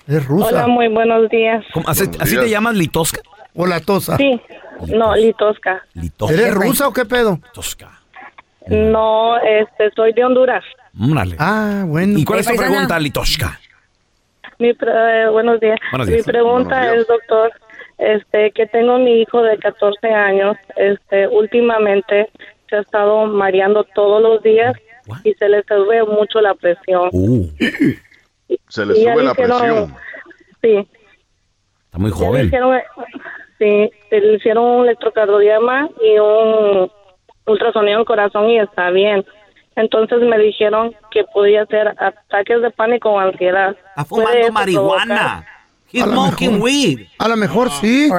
Es 0.06 0.24
rusa. 0.26 0.48
Hola, 0.48 0.66
muy 0.68 0.88
buenos 0.88 1.28
días. 1.30 1.64
¿Cómo- 1.74 1.88
¿Así, 1.88 2.04
Buenos 2.04 2.22
así 2.22 2.30
días. 2.32 2.44
te 2.44 2.50
llamas 2.50 2.74
Litosca? 2.76 3.20
O 3.54 3.66
la 3.66 3.80
tosa. 3.80 4.16
Sí, 4.16 4.40
no, 4.94 5.14
Litosca. 5.16 5.82
Litosca. 5.94 6.32
¿Eres 6.34 6.54
rusa 6.54 6.88
o 6.88 6.92
qué 6.92 7.04
pedo? 7.04 7.40
Litosca. 7.44 7.90
No, 8.68 9.36
este, 9.38 9.90
soy 9.94 10.12
de 10.12 10.24
Honduras. 10.24 10.64
Órale. 11.10 11.36
Ah, 11.38 11.84
bueno. 11.86 12.18
¿Y 12.18 12.24
cuál 12.24 12.40
es 12.40 12.46
tu 12.46 12.50
paisana. 12.56 12.86
pregunta? 12.88 12.98
Mi 14.58 14.72
pre- 14.74 15.22
eh, 15.24 15.28
buenos 15.28 15.60
días. 15.60 15.78
Buenos 15.92 16.08
días. 16.08 16.26
Mi 16.26 16.32
pregunta 16.32 16.76
Buenos 16.76 16.92
días. 16.92 17.02
es, 17.02 17.06
doctor, 17.08 17.52
este, 17.98 18.50
que 18.52 18.66
tengo 18.66 18.98
mi 18.98 19.20
hijo 19.22 19.42
de 19.42 19.56
14 19.58 20.08
años, 20.08 20.56
este, 20.76 21.28
últimamente 21.28 22.28
se 22.68 22.76
ha 22.76 22.80
estado 22.80 23.26
mareando 23.26 23.84
todos 23.94 24.20
los 24.20 24.42
días 24.42 24.74
What? 25.06 25.18
y 25.24 25.32
se 25.34 25.48
le 25.48 25.62
sube 25.62 26.02
mucho 26.04 26.40
la 26.40 26.54
presión. 26.54 27.08
Uh, 27.12 27.46
Se 28.68 28.84
le 28.84 28.98
Y 28.98 29.02
sube 29.04 29.22
la 29.22 29.32
dijeron- 29.32 29.58
presión. 29.58 29.94
Sí, 30.60 30.88
está 31.86 31.98
muy 31.98 32.10
ya 32.10 32.16
le 32.18 32.26
joven. 32.26 32.46
hicieron, 32.46 32.80
sí, 33.58 33.90
le 34.10 34.34
hicieron 34.34 34.64
un 34.64 34.84
electrocardiograma 34.86 35.88
y 36.02 36.18
un 36.18 36.90
ultrasonido 37.48 37.98
en 37.98 38.04
corazón 38.04 38.48
y 38.50 38.58
está 38.58 38.90
bien. 38.90 39.24
Entonces 39.76 40.20
me 40.22 40.38
dijeron 40.38 40.94
que 41.10 41.24
podía 41.24 41.64
ser 41.66 41.88
ataques 41.98 42.60
de 42.62 42.70
pánico 42.70 43.10
o 43.10 43.18
ansiedad. 43.18 43.76
Está 43.90 44.04
¿Puede 44.04 44.26
fumando 44.48 44.52
marihuana. 44.52 45.46
He's 45.90 46.02
A 46.02 46.06
lo 46.06 46.12
smoking 46.12 46.50
mejor. 46.52 46.64
weed. 46.64 47.06
A 47.18 47.28
lo 47.28 47.36
mejor 47.36 47.70
sí. 47.70 48.10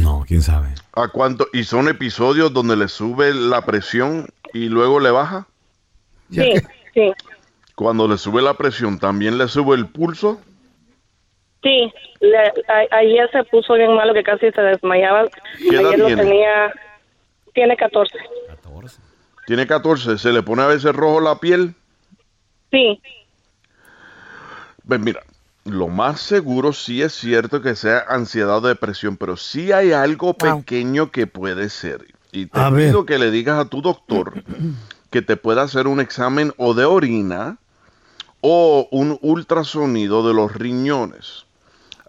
No, 0.00 0.24
quién 0.26 0.40
sabe. 0.42 0.68
¿A 0.94 1.08
cuánto? 1.08 1.46
¿Y 1.52 1.64
son 1.64 1.88
episodios 1.88 2.52
donde 2.54 2.76
le 2.76 2.88
sube 2.88 3.34
la 3.34 3.62
presión 3.62 4.28
y 4.54 4.68
luego 4.68 4.98
le 5.00 5.10
baja? 5.10 5.46
Sí, 6.30 6.52
sí, 6.94 7.12
Cuando 7.74 8.06
le 8.08 8.16
sube 8.18 8.40
la 8.42 8.54
presión, 8.54 8.98
¿también 8.98 9.38
le 9.38 9.48
sube 9.48 9.76
el 9.76 9.86
pulso? 9.86 10.40
sí. 11.62 11.92
Le- 12.20 12.52
a- 12.68 12.96
ayer 12.96 13.30
se 13.30 13.44
puso 13.44 13.74
bien 13.74 13.94
malo 13.94 14.12
que 14.12 14.22
casi 14.24 14.50
se 14.50 14.60
desmayaba. 14.60 15.26
¿Qué 15.58 15.68
edad 15.76 15.86
ayer 15.86 15.98
lo 16.00 16.06
tiene? 16.06 16.22
tenía, 16.24 16.72
tiene 17.54 17.76
14. 17.76 18.12
Tiene 19.48 19.66
14, 19.66 20.18
¿se 20.18 20.30
le 20.30 20.42
pone 20.42 20.60
a 20.60 20.66
veces 20.66 20.94
rojo 20.94 21.20
la 21.22 21.40
piel? 21.40 21.74
Sí, 22.70 23.00
Pues 24.86 25.00
mira, 25.00 25.22
lo 25.64 25.88
más 25.88 26.20
seguro 26.20 26.74
sí 26.74 27.00
es 27.00 27.14
cierto 27.14 27.62
que 27.62 27.74
sea 27.74 28.04
ansiedad 28.10 28.58
o 28.58 28.60
depresión, 28.60 29.16
pero 29.16 29.38
sí 29.38 29.72
hay 29.72 29.92
algo 29.92 30.34
Wow. 30.34 30.58
pequeño 30.58 31.10
que 31.10 31.26
puede 31.26 31.70
ser. 31.70 32.04
Y 32.30 32.44
te 32.44 32.60
A 32.60 32.68
ver. 32.68 32.88
pido 32.88 33.06
que 33.06 33.18
le 33.18 33.30
digas 33.30 33.58
a 33.58 33.70
tu 33.70 33.80
doctor 33.80 34.34
que 35.10 35.22
te 35.22 35.38
pueda 35.38 35.62
hacer 35.62 35.86
un 35.86 36.00
examen 36.00 36.52
o 36.58 36.74
de 36.74 36.84
orina 36.84 37.56
o 38.42 38.86
un 38.90 39.18
ultrasonido 39.22 40.28
de 40.28 40.34
los 40.34 40.52
riñones. 40.52 41.46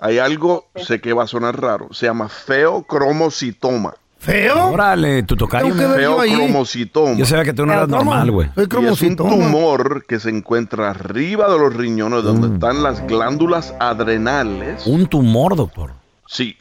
Hay 0.01 0.19
algo, 0.19 0.65
sé 0.75 0.99
que 0.99 1.13
va 1.13 1.23
a 1.23 1.27
sonar 1.27 1.61
raro, 1.61 1.87
se 1.93 2.05
llama 2.07 2.27
feocromocitoma. 2.27 3.95
¿Feo? 4.19 4.67
Órale, 4.71 5.23
tu 5.23 5.35
tocayo. 5.37 5.65
Tengo 5.67 5.77
que 5.79 5.87
me- 5.87 5.93
ver 5.95 6.01
yo 6.03 6.19
ahí. 6.19 6.29
Feocromocitoma. 6.31 7.15
Yo 7.15 7.25
sabía 7.25 7.45
que 7.45 7.53
tú 7.53 7.65
no 7.65 7.71
eras 7.73 7.87
normal, 7.87 8.29
güey. 8.31 8.49
Y 8.57 8.85
es 8.85 9.01
un 9.01 9.15
tumor 9.15 10.05
que 10.05 10.19
se 10.19 10.29
encuentra 10.29 10.89
arriba 10.89 11.49
de 11.51 11.57
los 11.57 11.73
riñones, 11.73 12.23
donde 12.23 12.53
están 12.53 12.83
las 12.83 13.05
glándulas 13.07 13.73
adrenales. 13.79 14.85
Un 14.85 15.07
tumor, 15.07 15.55
doctor. 15.55 15.93
Sí. 16.27 16.57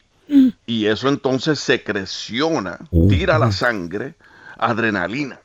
Y 0.66 0.86
eso 0.86 1.08
entonces 1.08 1.58
secreciona, 1.58 2.78
Uh. 2.90 3.08
tira 3.08 3.38
la 3.38 3.50
sangre, 3.50 4.14
adrenalina. 4.56 5.40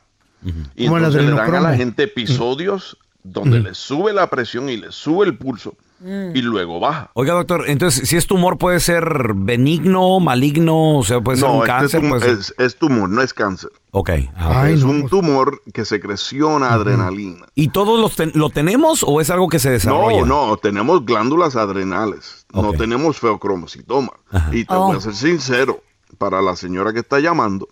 Y 0.76 0.86
Como 0.86 0.98
el 0.98 1.06
entonces 1.06 1.24
le 1.30 1.36
dan 1.36 1.56
a 1.56 1.62
la 1.62 1.76
gente 1.76 2.04
episodios 2.04 2.98
donde 3.24 3.60
le 3.62 3.74
sube 3.74 4.12
la 4.14 4.28
presión 4.30 4.70
y 4.70 4.76
le 4.78 4.92
sube 4.92 5.26
el 5.26 5.38
pulso 5.38 5.76
y 6.06 6.42
luego 6.42 6.80
baja. 6.80 7.12
Oiga, 7.14 7.34
doctor, 7.34 7.64
entonces, 7.68 8.08
si 8.10 8.18
es 8.18 8.28
tumor, 8.28 8.58
puede 8.58 8.80
ser 8.80 9.34
benigno, 9.36 10.20
maligno, 10.20 10.98
o 10.98 11.04
sea, 11.04 11.22
puede 11.22 11.38
ser 11.38 11.48
No, 11.48 11.54
un 11.56 11.60
este 11.62 11.72
cáncer. 11.72 12.02
tum- 12.02 12.10
puede 12.10 12.22
ser- 12.22 12.32
es, 12.40 12.56
es 12.58 12.76
tumor, 12.78 13.10
no 13.10 13.22
es 13.22 13.34
cáncer. 13.34 13.70
Ok. 13.92 14.10
ah. 14.36 14.62
Ay, 14.64 14.74
es 14.74 14.84
no, 14.84 14.90
un 14.92 15.00
pues. 15.02 15.12
tumor 15.12 15.62
que 15.74 15.86
secreciona 15.86 16.74
adrenalina. 16.74 17.46
¿Y 17.56 17.70
todos 17.70 18.00
los 18.00 18.16
ten- 18.16 18.32
lo 18.36 18.50
tenemos 18.50 19.04
o 19.08 19.22
es 19.22 19.30
algo 19.30 19.48
que 19.50 19.60
se 19.60 19.70
desarrolla? 19.70 20.26
No, 20.26 20.48
no, 20.48 20.58
tenemos 20.58 21.06
glándulas 21.06 21.56
adrenales, 21.56 22.46
no 22.54 22.74
tenemos 22.74 23.18
feocromocitoma. 23.20 24.12
Ajá. 24.32 24.50
Y 24.54 24.66
te 24.66 24.74
Oh. 24.74 24.88
voy 24.88 24.98
a 24.98 25.02
ser 25.02 25.14
sincero, 25.16 25.82
para 26.18 26.42
la 26.42 26.56
señora 26.56 26.94
que 26.94 27.00
está 27.00 27.20
llamando, 27.20 27.68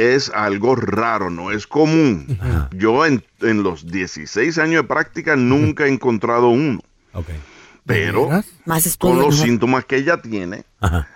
es 0.00 0.30
algo 0.30 0.76
raro, 0.76 1.30
no 1.30 1.50
es 1.50 1.66
común. 1.66 2.38
Yo 2.72 3.06
en, 3.06 3.22
en 3.40 3.62
los 3.62 3.90
16 3.90 4.58
años 4.58 4.82
de 4.82 4.88
práctica 4.88 5.36
nunca 5.36 5.86
he 5.86 5.88
encontrado 5.88 6.48
uno, 6.48 6.80
pero? 7.84 8.28
Más 8.64 8.96
con 8.96 9.18
los 9.18 9.38
síntomas 9.38 9.84
que 9.84 9.96
ella 9.96 10.20
tiene, 10.20 10.64
Ajá. 10.80 11.08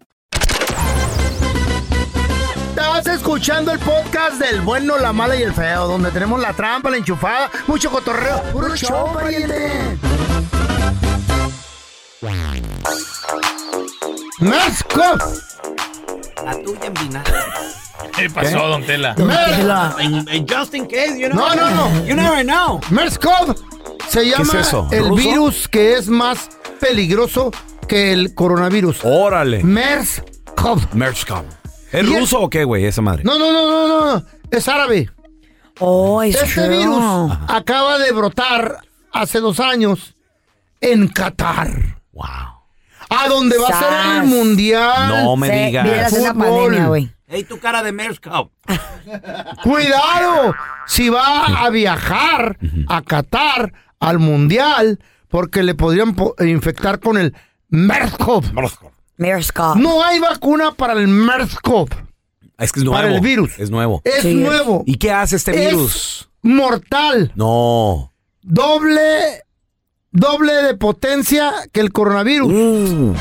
Estás 3.01 3.15
escuchando 3.15 3.71
el 3.71 3.79
podcast 3.79 4.39
del 4.39 4.61
bueno, 4.61 4.95
la 4.99 5.11
mala 5.11 5.35
y 5.35 5.41
el 5.41 5.51
feo, 5.55 5.87
donde 5.87 6.11
tenemos 6.11 6.39
la 6.39 6.53
trampa, 6.53 6.87
la 6.91 6.97
enchufada, 6.97 7.49
mucho 7.65 7.89
cotorreo. 7.89 8.43
¡Puro 8.53 8.75
show, 8.75 9.11
pariente! 9.11 9.97
La 16.45 16.53
tuya 16.63 16.85
en 16.85 16.93
vinagre. 16.93 17.33
¿Qué 18.15 18.29
pasó, 18.29 18.67
don 18.67 18.85
Tela? 18.85 19.15
Tela. 19.15 19.95
En- 19.97 20.27
en 20.29 20.45
just 20.47 20.75
in 20.75 20.85
case, 20.85 21.19
you 21.19 21.27
know. 21.29 21.39
No, 21.49 21.55
no, 21.55 21.69
no. 21.71 22.05
You 22.05 22.13
never 22.15 22.43
know. 22.45 22.79
MERS-CoV 22.91 23.55
se 24.09 24.29
llama 24.29 24.43
es 24.59 24.67
eso? 24.67 24.87
el 24.91 25.05
¿Ruso? 25.09 25.15
virus 25.15 25.67
que 25.67 25.95
es 25.95 26.07
más 26.07 26.49
peligroso 26.79 27.49
que 27.87 28.13
el 28.13 28.35
coronavirus. 28.35 28.99
Órale. 29.03 29.63
MERS-CoV. 29.63 30.93
Merchcom. 30.93 31.45
¿Es 31.91 32.03
Y 32.07 32.13
es- 32.13 32.19
ruso 32.19 32.39
o 32.41 32.49
qué, 32.49 32.63
güey, 32.63 32.85
esa 32.85 33.01
madre? 33.01 33.23
No, 33.23 33.37
no, 33.37 33.51
no, 33.51 33.87
no, 33.87 34.15
no. 34.17 34.25
Es 34.51 34.67
árabe. 34.67 35.09
Oh, 35.79 36.21
es 36.21 36.35
Este 36.35 36.61
true. 36.65 36.77
virus 36.77 37.03
acaba 37.47 37.97
de 37.97 38.11
brotar 38.11 38.79
hace 39.11 39.39
dos 39.39 39.59
años 39.59 40.15
en 40.79 41.07
Qatar. 41.07 41.97
Wow. 42.13 42.25
A 43.09 43.27
donde 43.27 43.57
va 43.57 43.67
a 43.69 43.79
ser 43.79 44.17
el 44.23 44.23
mundial. 44.29 45.09
No 45.25 45.35
me 45.35 45.47
Se- 45.47 45.53
digas. 45.65 46.13
pandemia, 46.35 46.87
güey. 46.87 47.11
Hey, 47.27 47.43
tu 47.45 47.59
cara 47.59 47.81
de 47.83 47.91
Merscow. 47.91 48.51
Cuidado 49.63 50.53
si 50.85 51.09
va 51.09 51.45
a 51.65 51.69
viajar 51.69 52.57
a 52.87 53.01
Qatar 53.01 53.73
al 53.99 54.19
mundial 54.19 54.99
porque 55.29 55.63
le 55.63 55.75
podrían 55.75 56.13
po- 56.15 56.35
infectar 56.39 56.99
con 56.99 57.17
el 57.17 57.33
MERS-CoV. 57.69 58.51
MERS-CoV. 59.21 59.75
No 59.77 60.03
hay 60.03 60.19
vacuna 60.19 60.73
para 60.73 60.93
el 60.93 61.07
MERS-CoV. 61.07 61.89
Es 62.57 62.71
que 62.71 62.79
es 62.79 62.85
nuevo. 62.85 63.01
Para 63.01 63.13
el 63.15 63.21
virus. 63.21 63.57
Es 63.59 63.69
nuevo. 63.69 64.01
Es 64.03 64.21
Sí. 64.21 64.33
nuevo. 64.35 64.83
¿Y 64.85 64.95
qué 64.97 65.11
hace 65.11 65.35
este 65.35 65.51
Es 65.51 65.71
virus? 65.71 66.29
mortal. 66.41 67.31
No. 67.35 68.11
Doble, 68.43 69.43
doble 70.11 70.53
de 70.53 70.75
potencia 70.75 71.51
que 71.71 71.79
el 71.79 71.91
coronavirus. 71.91 72.51
Uh. 72.51 73.15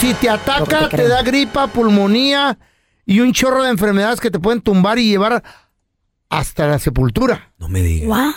Si 0.00 0.12
te 0.14 0.28
ataca, 0.28 0.88
te 0.90 1.08
da 1.08 1.22
gripa, 1.22 1.68
pulmonía 1.68 2.58
y 3.06 3.20
un 3.20 3.32
chorro 3.32 3.62
de 3.62 3.70
enfermedades 3.70 4.20
que 4.20 4.30
te 4.30 4.38
pueden 4.38 4.60
tumbar 4.60 4.98
y 4.98 5.08
llevar 5.08 5.42
hasta 6.28 6.66
la 6.66 6.78
sepultura. 6.78 7.52
No 7.58 7.68
me 7.68 7.80
digas. 7.82 8.08
What? 8.08 8.34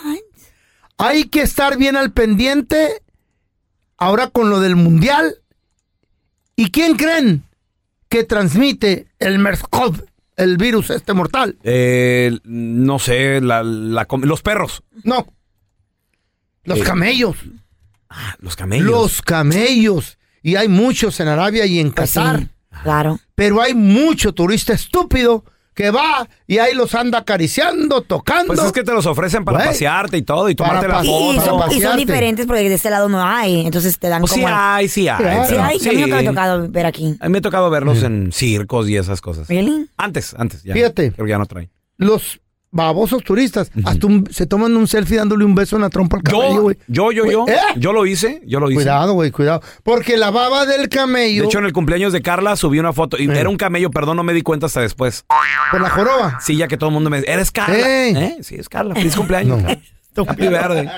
Hay 0.97 1.25
que 1.25 1.41
estar 1.41 1.77
bien 1.77 1.95
al 1.95 2.11
pendiente 2.11 3.01
ahora 3.97 4.27
con 4.29 4.49
lo 4.49 4.59
del 4.59 4.75
mundial. 4.75 5.35
¿Y 6.59 6.71
quién 6.71 6.95
creen 6.97 7.43
que 8.09 8.25
transmite 8.25 9.07
el 9.19 9.39
MERS-CoV, 9.39 10.03
el 10.35 10.57
virus 10.57 10.89
este 10.89 11.13
mortal? 11.13 11.57
Eh, 11.63 12.37
no 12.43 12.99
sé, 12.99 13.39
la, 13.39 13.63
la 13.63 14.03
com- 14.05 14.23
los 14.23 14.41
perros. 14.41 14.83
No. 15.03 15.25
Los 16.65 16.79
Eh, 16.79 16.83
camellos. 16.83 17.37
Ah, 18.09 18.35
Los 18.39 18.57
camellos. 18.57 18.85
Los 18.87 19.21
camellos. 19.21 20.17
Y 20.43 20.57
hay 20.57 20.67
muchos 20.67 21.21
en 21.21 21.29
Arabia 21.29 21.65
y 21.65 21.79
en 21.79 21.91
Pues 21.91 22.09
sí, 22.09 22.19
Qatar. 22.19 22.49
claro. 22.83 23.19
Pero 23.35 23.61
hay 23.61 23.73
mucho 23.73 24.33
turista 24.33 24.73
estúpido 24.73 25.45
que 25.79 25.91
va 25.91 26.27
y 26.45 26.57
ahí 26.57 26.75
los 26.75 26.93
anda 26.93 27.19
acariciando, 27.19 28.01
tocando. 28.01 28.53
Pues 28.53 28.65
es 28.65 28.73
que 28.73 28.83
te 28.83 28.91
los 28.91 29.05
ofrecen 29.05 29.45
para 29.45 29.59
Güey. 29.59 29.67
pasearte 29.69 30.17
y 30.17 30.23
todo 30.23 30.49
y 30.49 30.55
tomarte 30.55 30.89
la 30.89 30.95
pa- 30.95 31.05
Y, 31.05 31.07
son, 31.07 31.35
y 31.35 31.39
son 31.39 31.59
pasearte. 31.59 31.97
diferentes 31.99 32.45
porque 32.45 32.67
de 32.67 32.75
este 32.75 32.89
lado 32.89 33.07
no 33.07 33.23
hay. 33.23 33.61
Entonces 33.65 33.97
te 33.97 34.09
dan 34.09 34.19
Pues 34.19 34.33
sí 34.33 34.41
como... 34.41 34.53
hay, 34.53 34.89
sí 34.89 35.07
hay. 35.07 35.17
Sí 35.17 35.23
hay. 35.23 35.45
Sí, 35.45 35.47
pero- 35.51 35.63
hay. 35.63 35.77
A 35.79 35.91
mí 35.93 36.01
nunca 36.01 36.15
me 36.15 36.21
ha 36.27 36.29
tocado 36.31 36.67
ver 36.69 36.85
aquí. 36.85 37.15
A 37.21 37.25
mí 37.27 37.31
me 37.31 37.37
ha 37.37 37.41
tocado 37.41 37.69
verlos 37.69 38.03
en 38.03 38.33
circos 38.33 38.89
y 38.89 38.97
esas 38.97 39.21
cosas. 39.21 39.47
¿Really? 39.47 39.87
Antes, 39.95 40.35
antes. 40.37 40.63
Ya. 40.63 40.73
Fíjate. 40.73 41.13
Creo 41.13 41.25
que 41.25 41.29
ya 41.31 41.37
no 41.37 41.45
traen. 41.45 41.69
Los 41.95 42.41
babosos 42.71 43.23
turistas 43.23 43.71
hasta 43.83 44.05
un- 44.05 44.27
se 44.31 44.45
toman 44.45 44.77
un 44.77 44.87
selfie 44.87 45.17
dándole 45.17 45.43
un 45.43 45.55
beso 45.55 45.75
en 45.75 45.81
la 45.81 45.89
trompa 45.89 46.17
al 46.17 46.23
camello, 46.23 46.53
Yo, 46.55 46.61
güey. 46.61 46.77
yo, 46.87 47.11
yo, 47.11 47.25
yo, 47.25 47.41
Güey, 47.43 47.55
¿eh? 47.55 47.59
yo 47.77 47.93
lo 47.93 48.05
hice, 48.05 48.41
yo 48.45 48.59
lo 48.59 48.67
hice. 48.69 48.75
Cuidado, 48.81 49.13
güey, 49.13 49.31
cuidado. 49.31 49.61
Porque 49.83 50.17
la 50.17 50.29
baba 50.29 50.65
del 50.67 50.87
camello 50.87 51.41
De 51.41 51.47
hecho, 51.47 51.57
en 51.59 51.65
el 51.65 51.73
cumpleaños 51.73 52.13
de 52.13 52.21
Carla 52.21 52.55
subí 52.55 52.77
una 52.79 52.93
foto 52.93 53.17
y 53.17 53.27
Eh. 53.29 53.39
era 53.39 53.49
un 53.49 53.57
camello, 53.57 53.89
perdón, 53.89 54.17
no 54.17 54.23
me 54.23 54.33
di 54.33 54.41
cuenta 54.43 54.67
hasta 54.67 54.81
después. 54.81 55.25
por 55.71 55.81
la 55.81 55.89
joroba. 55.89 56.39
Sí, 56.41 56.57
ya 56.57 56.67
que 56.67 56.77
todo 56.77 56.89
el 56.89 56.93
mundo 56.93 57.09
me 57.09 57.17
dice, 57.21 57.31
¿eres 57.31 57.51
Carla? 57.51 57.75
Ey. 57.77 58.15
¿Eh? 58.15 58.37
Sí, 58.41 58.55
es 58.55 58.69
Carla. 58.69 58.93
Feliz 58.95 59.15
cumpleaños. 59.15 59.61
No. 60.15 60.23
Happy 60.27 60.47
verde. 60.47 60.91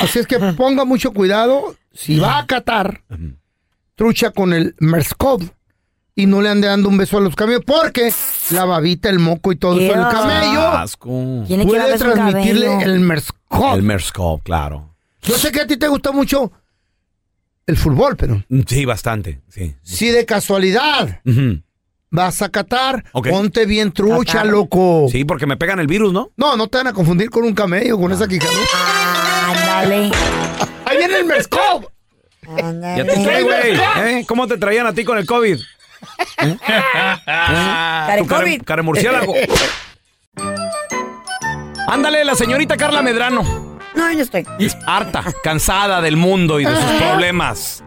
Así 0.00 0.18
es 0.18 0.26
que 0.26 0.38
ponga 0.38 0.84
mucho 0.84 1.12
cuidado. 1.12 1.76
Si 1.92 2.18
va 2.18 2.38
a 2.38 2.46
Qatar, 2.46 3.02
trucha 3.94 4.30
con 4.32 4.52
el 4.52 4.74
MERS-CoV 4.80 5.50
y 6.16 6.26
no 6.26 6.40
le 6.40 6.48
ande 6.48 6.68
dando 6.68 6.88
un 6.88 6.96
beso 6.96 7.18
a 7.18 7.20
los 7.20 7.34
camellos 7.34 7.62
porque 7.66 8.12
la 8.50 8.64
babita, 8.64 9.08
el 9.08 9.18
moco 9.18 9.50
y 9.52 9.56
todo 9.56 9.78
eso 9.80 9.94
Ew. 9.94 10.08
camello 10.10 10.60
Asco. 10.68 11.08
¿Quién 11.46 11.58
le 11.60 11.64
quiere 11.66 11.80
puede 11.80 11.92
beso 11.92 12.04
a 12.04 12.08
un 12.08 12.14
transmitirle 12.14 12.66
cabello? 12.66 12.92
el 12.92 13.00
MERS-CoV. 13.00 13.74
El 13.74 13.82
MERS-CoV, 13.82 14.42
claro. 14.42 14.94
Yo 15.22 15.36
sé 15.36 15.50
que 15.52 15.60
a 15.62 15.66
ti 15.66 15.76
te 15.76 15.88
gusta 15.88 16.12
mucho 16.12 16.52
el 17.66 17.76
fútbol, 17.76 18.16
pero 18.16 18.44
Sí, 18.66 18.84
bastante, 18.84 19.40
sí. 19.48 19.74
si 19.82 20.08
de 20.10 20.26
casualidad 20.26 21.20
Ujú. 21.24 21.62
vas 22.10 22.42
a 22.42 22.48
Qatar, 22.50 23.04
Ok. 23.12 23.28
ponte 23.30 23.64
bien 23.66 23.90
trucha, 23.90 24.32
Qatar. 24.34 24.46
loco. 24.46 25.06
Sí, 25.10 25.24
porque 25.24 25.46
me 25.46 25.56
pegan 25.56 25.80
el 25.80 25.86
virus, 25.86 26.12
¿no? 26.12 26.30
No, 26.36 26.56
no 26.56 26.68
te 26.68 26.78
van 26.78 26.88
a 26.88 26.92
confundir 26.92 27.30
con 27.30 27.42
un 27.44 27.54
camello, 27.54 27.98
con 27.98 28.12
esa 28.12 28.28
quijada. 28.28 28.52
Ándale. 29.48 30.10
Ahí 30.84 30.98
viene 30.98 31.16
el 31.18 31.24
Merscow. 31.24 31.86
¿Y 32.46 33.00
a 33.00 33.06
ti 33.06 33.24
qué, 33.24 33.42
güey? 33.42 33.78
¿Eh? 34.18 34.24
¿Cómo 34.28 34.46
te 34.46 34.58
traían 34.58 34.86
a 34.86 34.92
ti 34.92 35.02
con 35.04 35.16
el 35.16 35.24
COVID? 35.26 35.58
¿Eh? 36.38 36.56
Care 37.26 38.22
Tu 38.22 38.26
care, 38.26 38.44
COVID. 38.44 38.62
care 38.62 38.82
murciélago. 38.82 39.34
Ándale, 41.88 42.24
la 42.24 42.34
señorita 42.34 42.76
Carla 42.76 43.02
Medrano. 43.02 43.42
No, 43.94 44.12
yo 44.12 44.22
estoy. 44.22 44.46
Harta, 44.86 45.22
cansada 45.42 46.00
del 46.00 46.16
mundo 46.16 46.58
y 46.60 46.64
de 46.64 46.74
sus 46.74 46.92
problemas. 47.00 47.84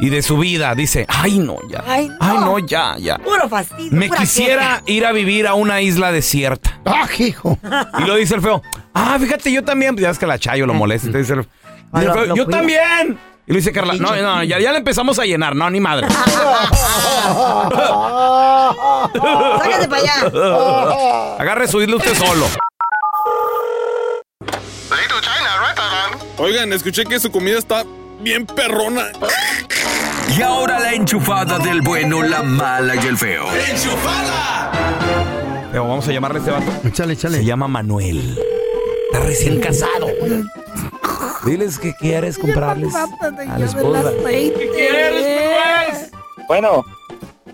Y 0.00 0.08
de 0.08 0.20
su 0.22 0.38
vida. 0.38 0.74
Dice, 0.74 1.06
ay 1.08 1.38
no, 1.38 1.58
ya. 1.68 1.84
Ay, 1.86 2.08
no. 2.08 2.16
Ay 2.18 2.38
no, 2.38 2.58
ya, 2.58 2.96
ya. 2.98 3.18
Puro 3.18 3.48
fastidio. 3.48 3.92
Me 3.92 4.08
pura 4.08 4.20
quisiera 4.20 4.82
ir 4.86 5.06
a 5.06 5.12
vivir 5.12 5.46
a 5.46 5.54
una 5.54 5.80
isla 5.80 6.10
desierta. 6.10 6.80
Ah, 6.84 7.06
hijo. 7.18 7.56
Y 7.98 8.02
lo 8.02 8.16
dice 8.16 8.34
el 8.34 8.40
feo. 8.40 8.62
Ah, 8.92 9.16
fíjate, 9.20 9.52
yo 9.52 9.62
también. 9.62 9.96
Ya 9.96 10.10
es 10.10 10.18
que 10.18 10.26
la 10.26 10.38
Chayo 10.38 10.66
lo 10.66 10.74
molesta. 10.74 11.06
Entonces 11.06 11.28
dice 11.28 11.48
el, 11.94 12.12
feo, 12.12 12.34
yo 12.34 12.46
también. 12.48 13.16
Y 13.52 13.54
lo 13.54 13.58
dice 13.58 13.70
Carla. 13.70 13.92
No, 13.92 14.16
no, 14.16 14.42
ya, 14.44 14.58
ya 14.58 14.72
le 14.72 14.78
empezamos 14.78 15.18
a 15.18 15.24
llenar. 15.26 15.54
No, 15.54 15.68
ni 15.68 15.78
madre. 15.78 16.08
Sácate 19.58 19.88
para 19.88 20.00
allá. 20.00 21.36
Agarre 21.38 21.68
su 21.68 21.82
isla 21.82 21.96
usted 21.96 22.14
solo. 22.14 22.46
Oigan, 26.38 26.72
escuché 26.72 27.04
que 27.04 27.20
su 27.20 27.30
comida 27.30 27.58
está 27.58 27.84
bien 28.20 28.46
perrona. 28.46 29.08
Y 30.34 30.40
ahora 30.40 30.80
la 30.80 30.94
enchufada 30.94 31.58
del 31.58 31.82
bueno, 31.82 32.22
la 32.22 32.42
mala 32.42 32.96
y 32.96 33.06
el 33.06 33.18
feo. 33.18 33.44
Feo, 35.72 35.88
vamos 35.88 36.08
a 36.08 36.12
llamarle 36.12 36.38
a 36.38 36.40
este 36.40 36.52
vato. 36.52 36.72
Échale, 36.88 37.12
échale. 37.12 37.36
Se 37.36 37.44
llama 37.44 37.68
Manuel. 37.68 38.40
Está 39.12 39.20
recién 39.26 39.60
casado. 39.60 40.06
Diles 41.44 41.78
que 41.78 41.94
quieres 41.94 42.38
comprarles 42.38 42.94
a 42.94 43.58
la 43.58 43.64
esposa. 43.64 44.12
Bueno, 46.46 46.84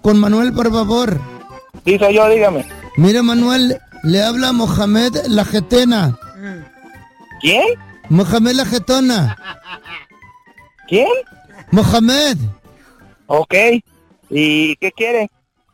Con 0.03 0.18
Manuel, 0.18 0.53
por 0.53 0.70
favor. 0.70 1.18
sí 1.85 1.98
soy 1.98 2.14
yo, 2.14 2.29
dígame. 2.29 2.66
Mire, 2.96 3.22
Manuel, 3.22 3.79
le 4.03 4.22
habla 4.22 4.53
Mohamed 4.53 5.16
la 5.27 5.44
Getena. 5.44 6.18
¿Quién? 7.40 7.62
Mohamed 8.09 8.53
la 8.53 8.64
Getona. 8.64 9.37
¿Quién? 10.88 11.09
Mohamed. 11.70 12.37
Ok. 13.27 13.55
¿Y 14.31 14.77
qué 14.77 14.92
quiere? 14.92 15.31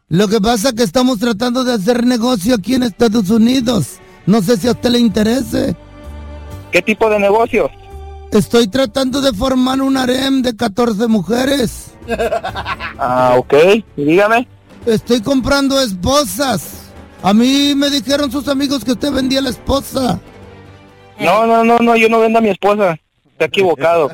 Lo 0.09 0.29
que 0.29 0.41
pasa 0.41 0.69
es 0.69 0.75
que 0.75 0.83
estamos 0.83 1.19
tratando 1.19 1.65
de 1.65 1.73
hacer 1.73 2.05
negocio 2.05 2.55
aquí 2.55 2.75
en 2.75 2.83
Estados 2.85 3.31
Unidos. 3.31 3.99
No 4.27 4.43
sé 4.43 4.57
si 4.57 4.69
a 4.69 4.73
usted 4.73 4.91
le 4.91 4.99
interese. 4.99 5.75
¿Qué 6.71 6.83
tipo 6.83 7.09
de 7.09 7.19
negocio? 7.19 7.71
Estoy 8.35 8.67
tratando 8.67 9.21
de 9.21 9.33
formar 9.33 9.81
un 9.81 9.97
harem 9.97 10.43
de 10.43 10.57
14 10.57 11.07
mujeres. 11.07 11.93
Ah, 12.97 13.35
ok. 13.37 13.53
Dígame. 13.97 14.47
Estoy 14.87 15.21
comprando 15.21 15.81
esposas. 15.81 16.93
A 17.23 17.35
mí 17.35 17.75
me 17.75 17.91
dijeron 17.91 18.31
sus 18.31 18.47
amigos 18.47 18.85
que 18.85 18.93
usted 18.93 19.11
vendía 19.11 19.41
la 19.41 19.51
esposa. 19.51 20.21
No, 21.19 21.45
no, 21.45 21.65
no, 21.65 21.79
no, 21.81 21.97
yo 21.97 22.09
no 22.09 22.21
vendo 22.21 22.39
a 22.39 22.43
mi 22.43 22.51
esposa. 22.51 22.97
Está 23.33 23.47
equivocado. 23.47 24.11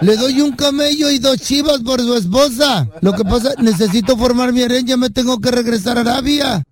Le 0.00 0.16
doy 0.16 0.40
un 0.40 0.50
camello 0.56 1.10
y 1.10 1.20
dos 1.20 1.36
chivas 1.36 1.78
por 1.82 2.00
su 2.00 2.16
esposa. 2.16 2.88
Lo 3.02 3.12
que 3.12 3.22
pasa, 3.24 3.54
necesito 3.58 4.16
formar 4.16 4.52
mi 4.52 4.62
harem, 4.62 4.84
ya 4.84 4.96
me 4.96 5.10
tengo 5.10 5.38
que 5.40 5.52
regresar 5.52 5.96
a 5.96 6.00
Arabia. 6.00 6.64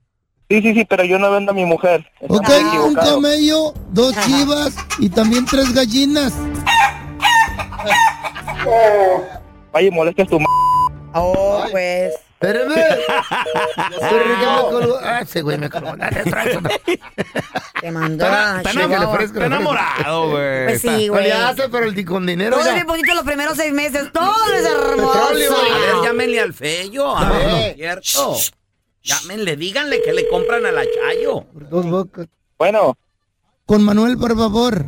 Sí, 0.50 0.60
sí, 0.60 0.74
sí, 0.74 0.84
pero 0.84 1.04
yo 1.04 1.18
no 1.18 1.30
vendo 1.30 1.52
a 1.52 1.54
mi 1.54 1.64
mujer. 1.64 2.04
Está 2.20 2.34
Ok, 2.34 2.50
un 2.86 2.94
camello, 2.94 3.72
dos 3.92 4.14
chivas 4.26 4.74
y 4.98 5.08
también 5.08 5.46
tres 5.46 5.72
gallinas. 5.72 6.32
Vaya, 9.72 9.90
molestes 9.90 10.28
tu 10.28 10.36
m... 10.36 10.46
Oh, 11.14 11.64
pues. 11.70 12.14
Espérame. 12.40 12.74
Pero. 14.00 14.98
Ah, 15.02 15.20
ese 15.22 15.42
güey 15.42 15.58
me 15.58 15.68
colgó. 15.70 15.94
Dale. 15.96 16.24
Te 17.80 17.90
mandó 17.90 18.24
Está, 18.24 18.54
a 18.54 18.56
está 18.58 18.70
Chihuahua. 18.70 18.96
enamorado, 18.96 19.24
está 19.24 19.46
enamorado, 19.46 20.30
güey. 20.30 20.64
Pues 20.66 20.80
sí, 20.80 21.08
güey. 21.08 21.30
Pero 21.70 21.84
el 21.84 22.04
con 22.04 22.26
dinero. 22.26 22.50
Todo 22.52 22.60
es 22.60 22.66
ya. 22.66 22.74
bien 22.74 22.86
bonito 22.86 23.14
los 23.14 23.24
primeros 23.24 23.56
seis 23.56 23.72
meses. 23.72 24.10
Todo 24.12 24.32
es 24.54 24.64
hermoso. 24.64 25.20
A 25.20 25.32
ver, 25.32 25.94
llámenle 26.04 26.40
al 26.40 26.52
feyo. 26.54 27.16
A 27.16 27.30
ver, 27.30 27.46
¿no 27.48 27.56
es 27.58 27.74
cierto? 27.76 28.36
Llámenle, 29.02 29.56
díganle 29.56 30.00
que 30.02 30.12
le 30.12 30.28
compran 30.28 30.64
a 30.66 30.72
la 30.72 30.82
Chayo. 30.84 31.44
Dos 31.52 31.86
bocas. 31.90 32.26
Bueno, 32.58 32.96
Con 33.66 33.82
Manuel, 33.84 34.16
por 34.16 34.36
favor. 34.36 34.84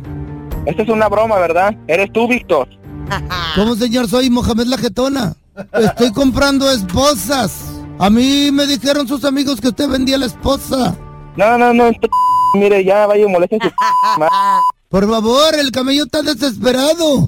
esta 0.65 0.81
es 0.83 0.89
una 0.89 1.07
broma, 1.09 1.37
¿verdad? 1.39 1.75
¿Eres 1.87 2.11
tú, 2.13 2.27
Víctor? 2.27 2.67
¿Cómo, 3.55 3.75
señor? 3.75 4.07
Soy 4.09 4.29
Mohamed 4.29 4.67
La 4.67 4.77
Getona. 4.77 5.35
Estoy 5.73 6.11
comprando 6.11 6.69
esposas. 6.69 7.75
A 7.97 8.09
mí 8.09 8.49
me 8.51 8.65
dijeron 8.65 9.07
sus 9.07 9.23
amigos 9.23 9.61
que 9.61 9.69
usted 9.69 9.87
vendía 9.87 10.17
la 10.17 10.25
esposa. 10.25 10.95
No, 11.37 11.57
no, 11.57 11.73
no, 11.73 11.87
este 11.87 12.07
mire, 12.55 12.83
ya 12.83 13.07
vaya, 13.07 13.27
molesten 13.27 13.59
su. 13.61 13.69
Por 14.89 15.09
favor, 15.09 15.55
el 15.55 15.71
camello 15.71 16.03
está 16.03 16.21
desesperado. 16.21 17.27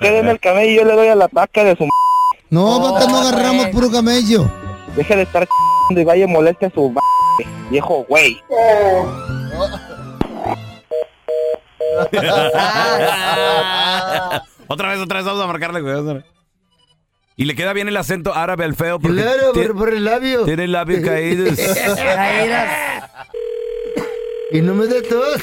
Quédeme 0.00 0.32
el 0.32 0.40
camello 0.40 0.70
y 0.70 0.76
yo 0.76 0.84
le 0.84 0.94
doy 0.94 1.08
a 1.08 1.14
la 1.14 1.28
vaca 1.30 1.64
de 1.64 1.76
su 1.76 1.84
m... 1.84 1.90
No, 2.50 2.80
vaca, 2.80 3.06
no 3.06 3.18
agarramos 3.18 3.66
puro 3.68 3.90
camello. 3.90 4.50
Deje 4.96 5.16
de 5.16 5.22
estar 5.22 5.46
y 5.90 6.04
vaya, 6.04 6.26
moleste 6.26 6.66
a 6.66 6.70
su 6.70 6.92
viejo 7.70 8.04
güey. 8.08 8.42
otra 14.66 14.88
vez, 14.90 14.98
otra 15.00 15.18
vez 15.18 15.26
vamos 15.26 15.42
a 15.42 15.46
marcarle, 15.46 15.80
güey. 15.80 16.22
Y 17.36 17.44
le 17.46 17.54
queda 17.54 17.72
bien 17.72 17.88
el 17.88 17.96
acento 17.96 18.34
árabe 18.34 18.64
al 18.64 18.74
feo 18.74 19.00
porque 19.00 19.22
Claro, 19.22 19.52
por, 19.54 19.76
por 19.76 19.94
el 19.94 20.04
labio. 20.04 20.44
tiene 20.44 20.64
el 20.64 20.72
labio 20.72 21.02
caído. 21.02 21.46
y 24.52 24.60
no 24.60 24.74
me 24.74 24.86
de 24.86 25.00
tos. 25.02 25.40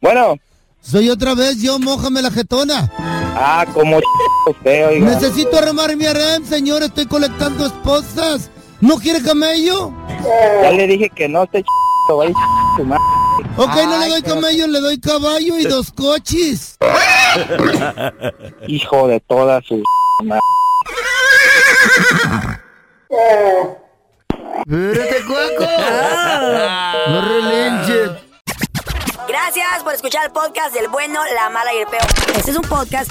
Bueno. 0.00 0.36
Soy 0.80 1.10
otra 1.10 1.34
vez 1.34 1.60
yo, 1.62 1.78
Mohamed 1.78 2.22
La 2.22 2.30
Getona. 2.30 2.90
Ah, 2.98 3.64
como 3.72 4.00
ch... 4.00 4.04
usted, 4.50 4.88
oiga. 4.88 5.10
Necesito 5.10 5.58
armar 5.58 5.96
mi 5.96 6.06
harem, 6.06 6.44
señor. 6.44 6.82
Estoy 6.82 7.06
colectando 7.06 7.66
esposas. 7.66 8.50
¿No 8.80 8.96
quiere 8.98 9.22
camello? 9.22 9.92
Ya 10.62 10.70
le 10.72 10.86
dije 10.86 11.10
que 11.10 11.28
no, 11.28 11.44
este 11.44 11.62
ch... 11.62 11.66
vaya 12.16 12.34
Ok, 13.56 13.74
no 13.84 13.98
le 13.98 14.08
doy 14.08 14.22
camello, 14.22 14.66
le 14.66 14.80
doy 14.80 15.00
caballo 15.00 15.58
y 15.58 15.64
dos 15.64 15.92
coches. 15.92 16.78
Hijo 18.66 19.08
de 19.08 19.20
toda 19.20 19.60
su. 19.62 19.82
Espérate, 24.70 25.24
cuaco. 25.26 25.66
No 27.08 27.20
relinches. 27.28 28.10
Gracias 29.28 29.82
por 29.82 29.94
escuchar 29.94 30.26
el 30.26 30.32
podcast 30.32 30.74
del 30.74 30.88
bueno, 30.88 31.20
la 31.34 31.50
mala 31.50 31.72
y 31.74 31.78
el 31.78 31.86
peor. 31.86 32.06
Este 32.36 32.50
es 32.50 32.56
un 32.56 32.64
podcast 32.64 33.10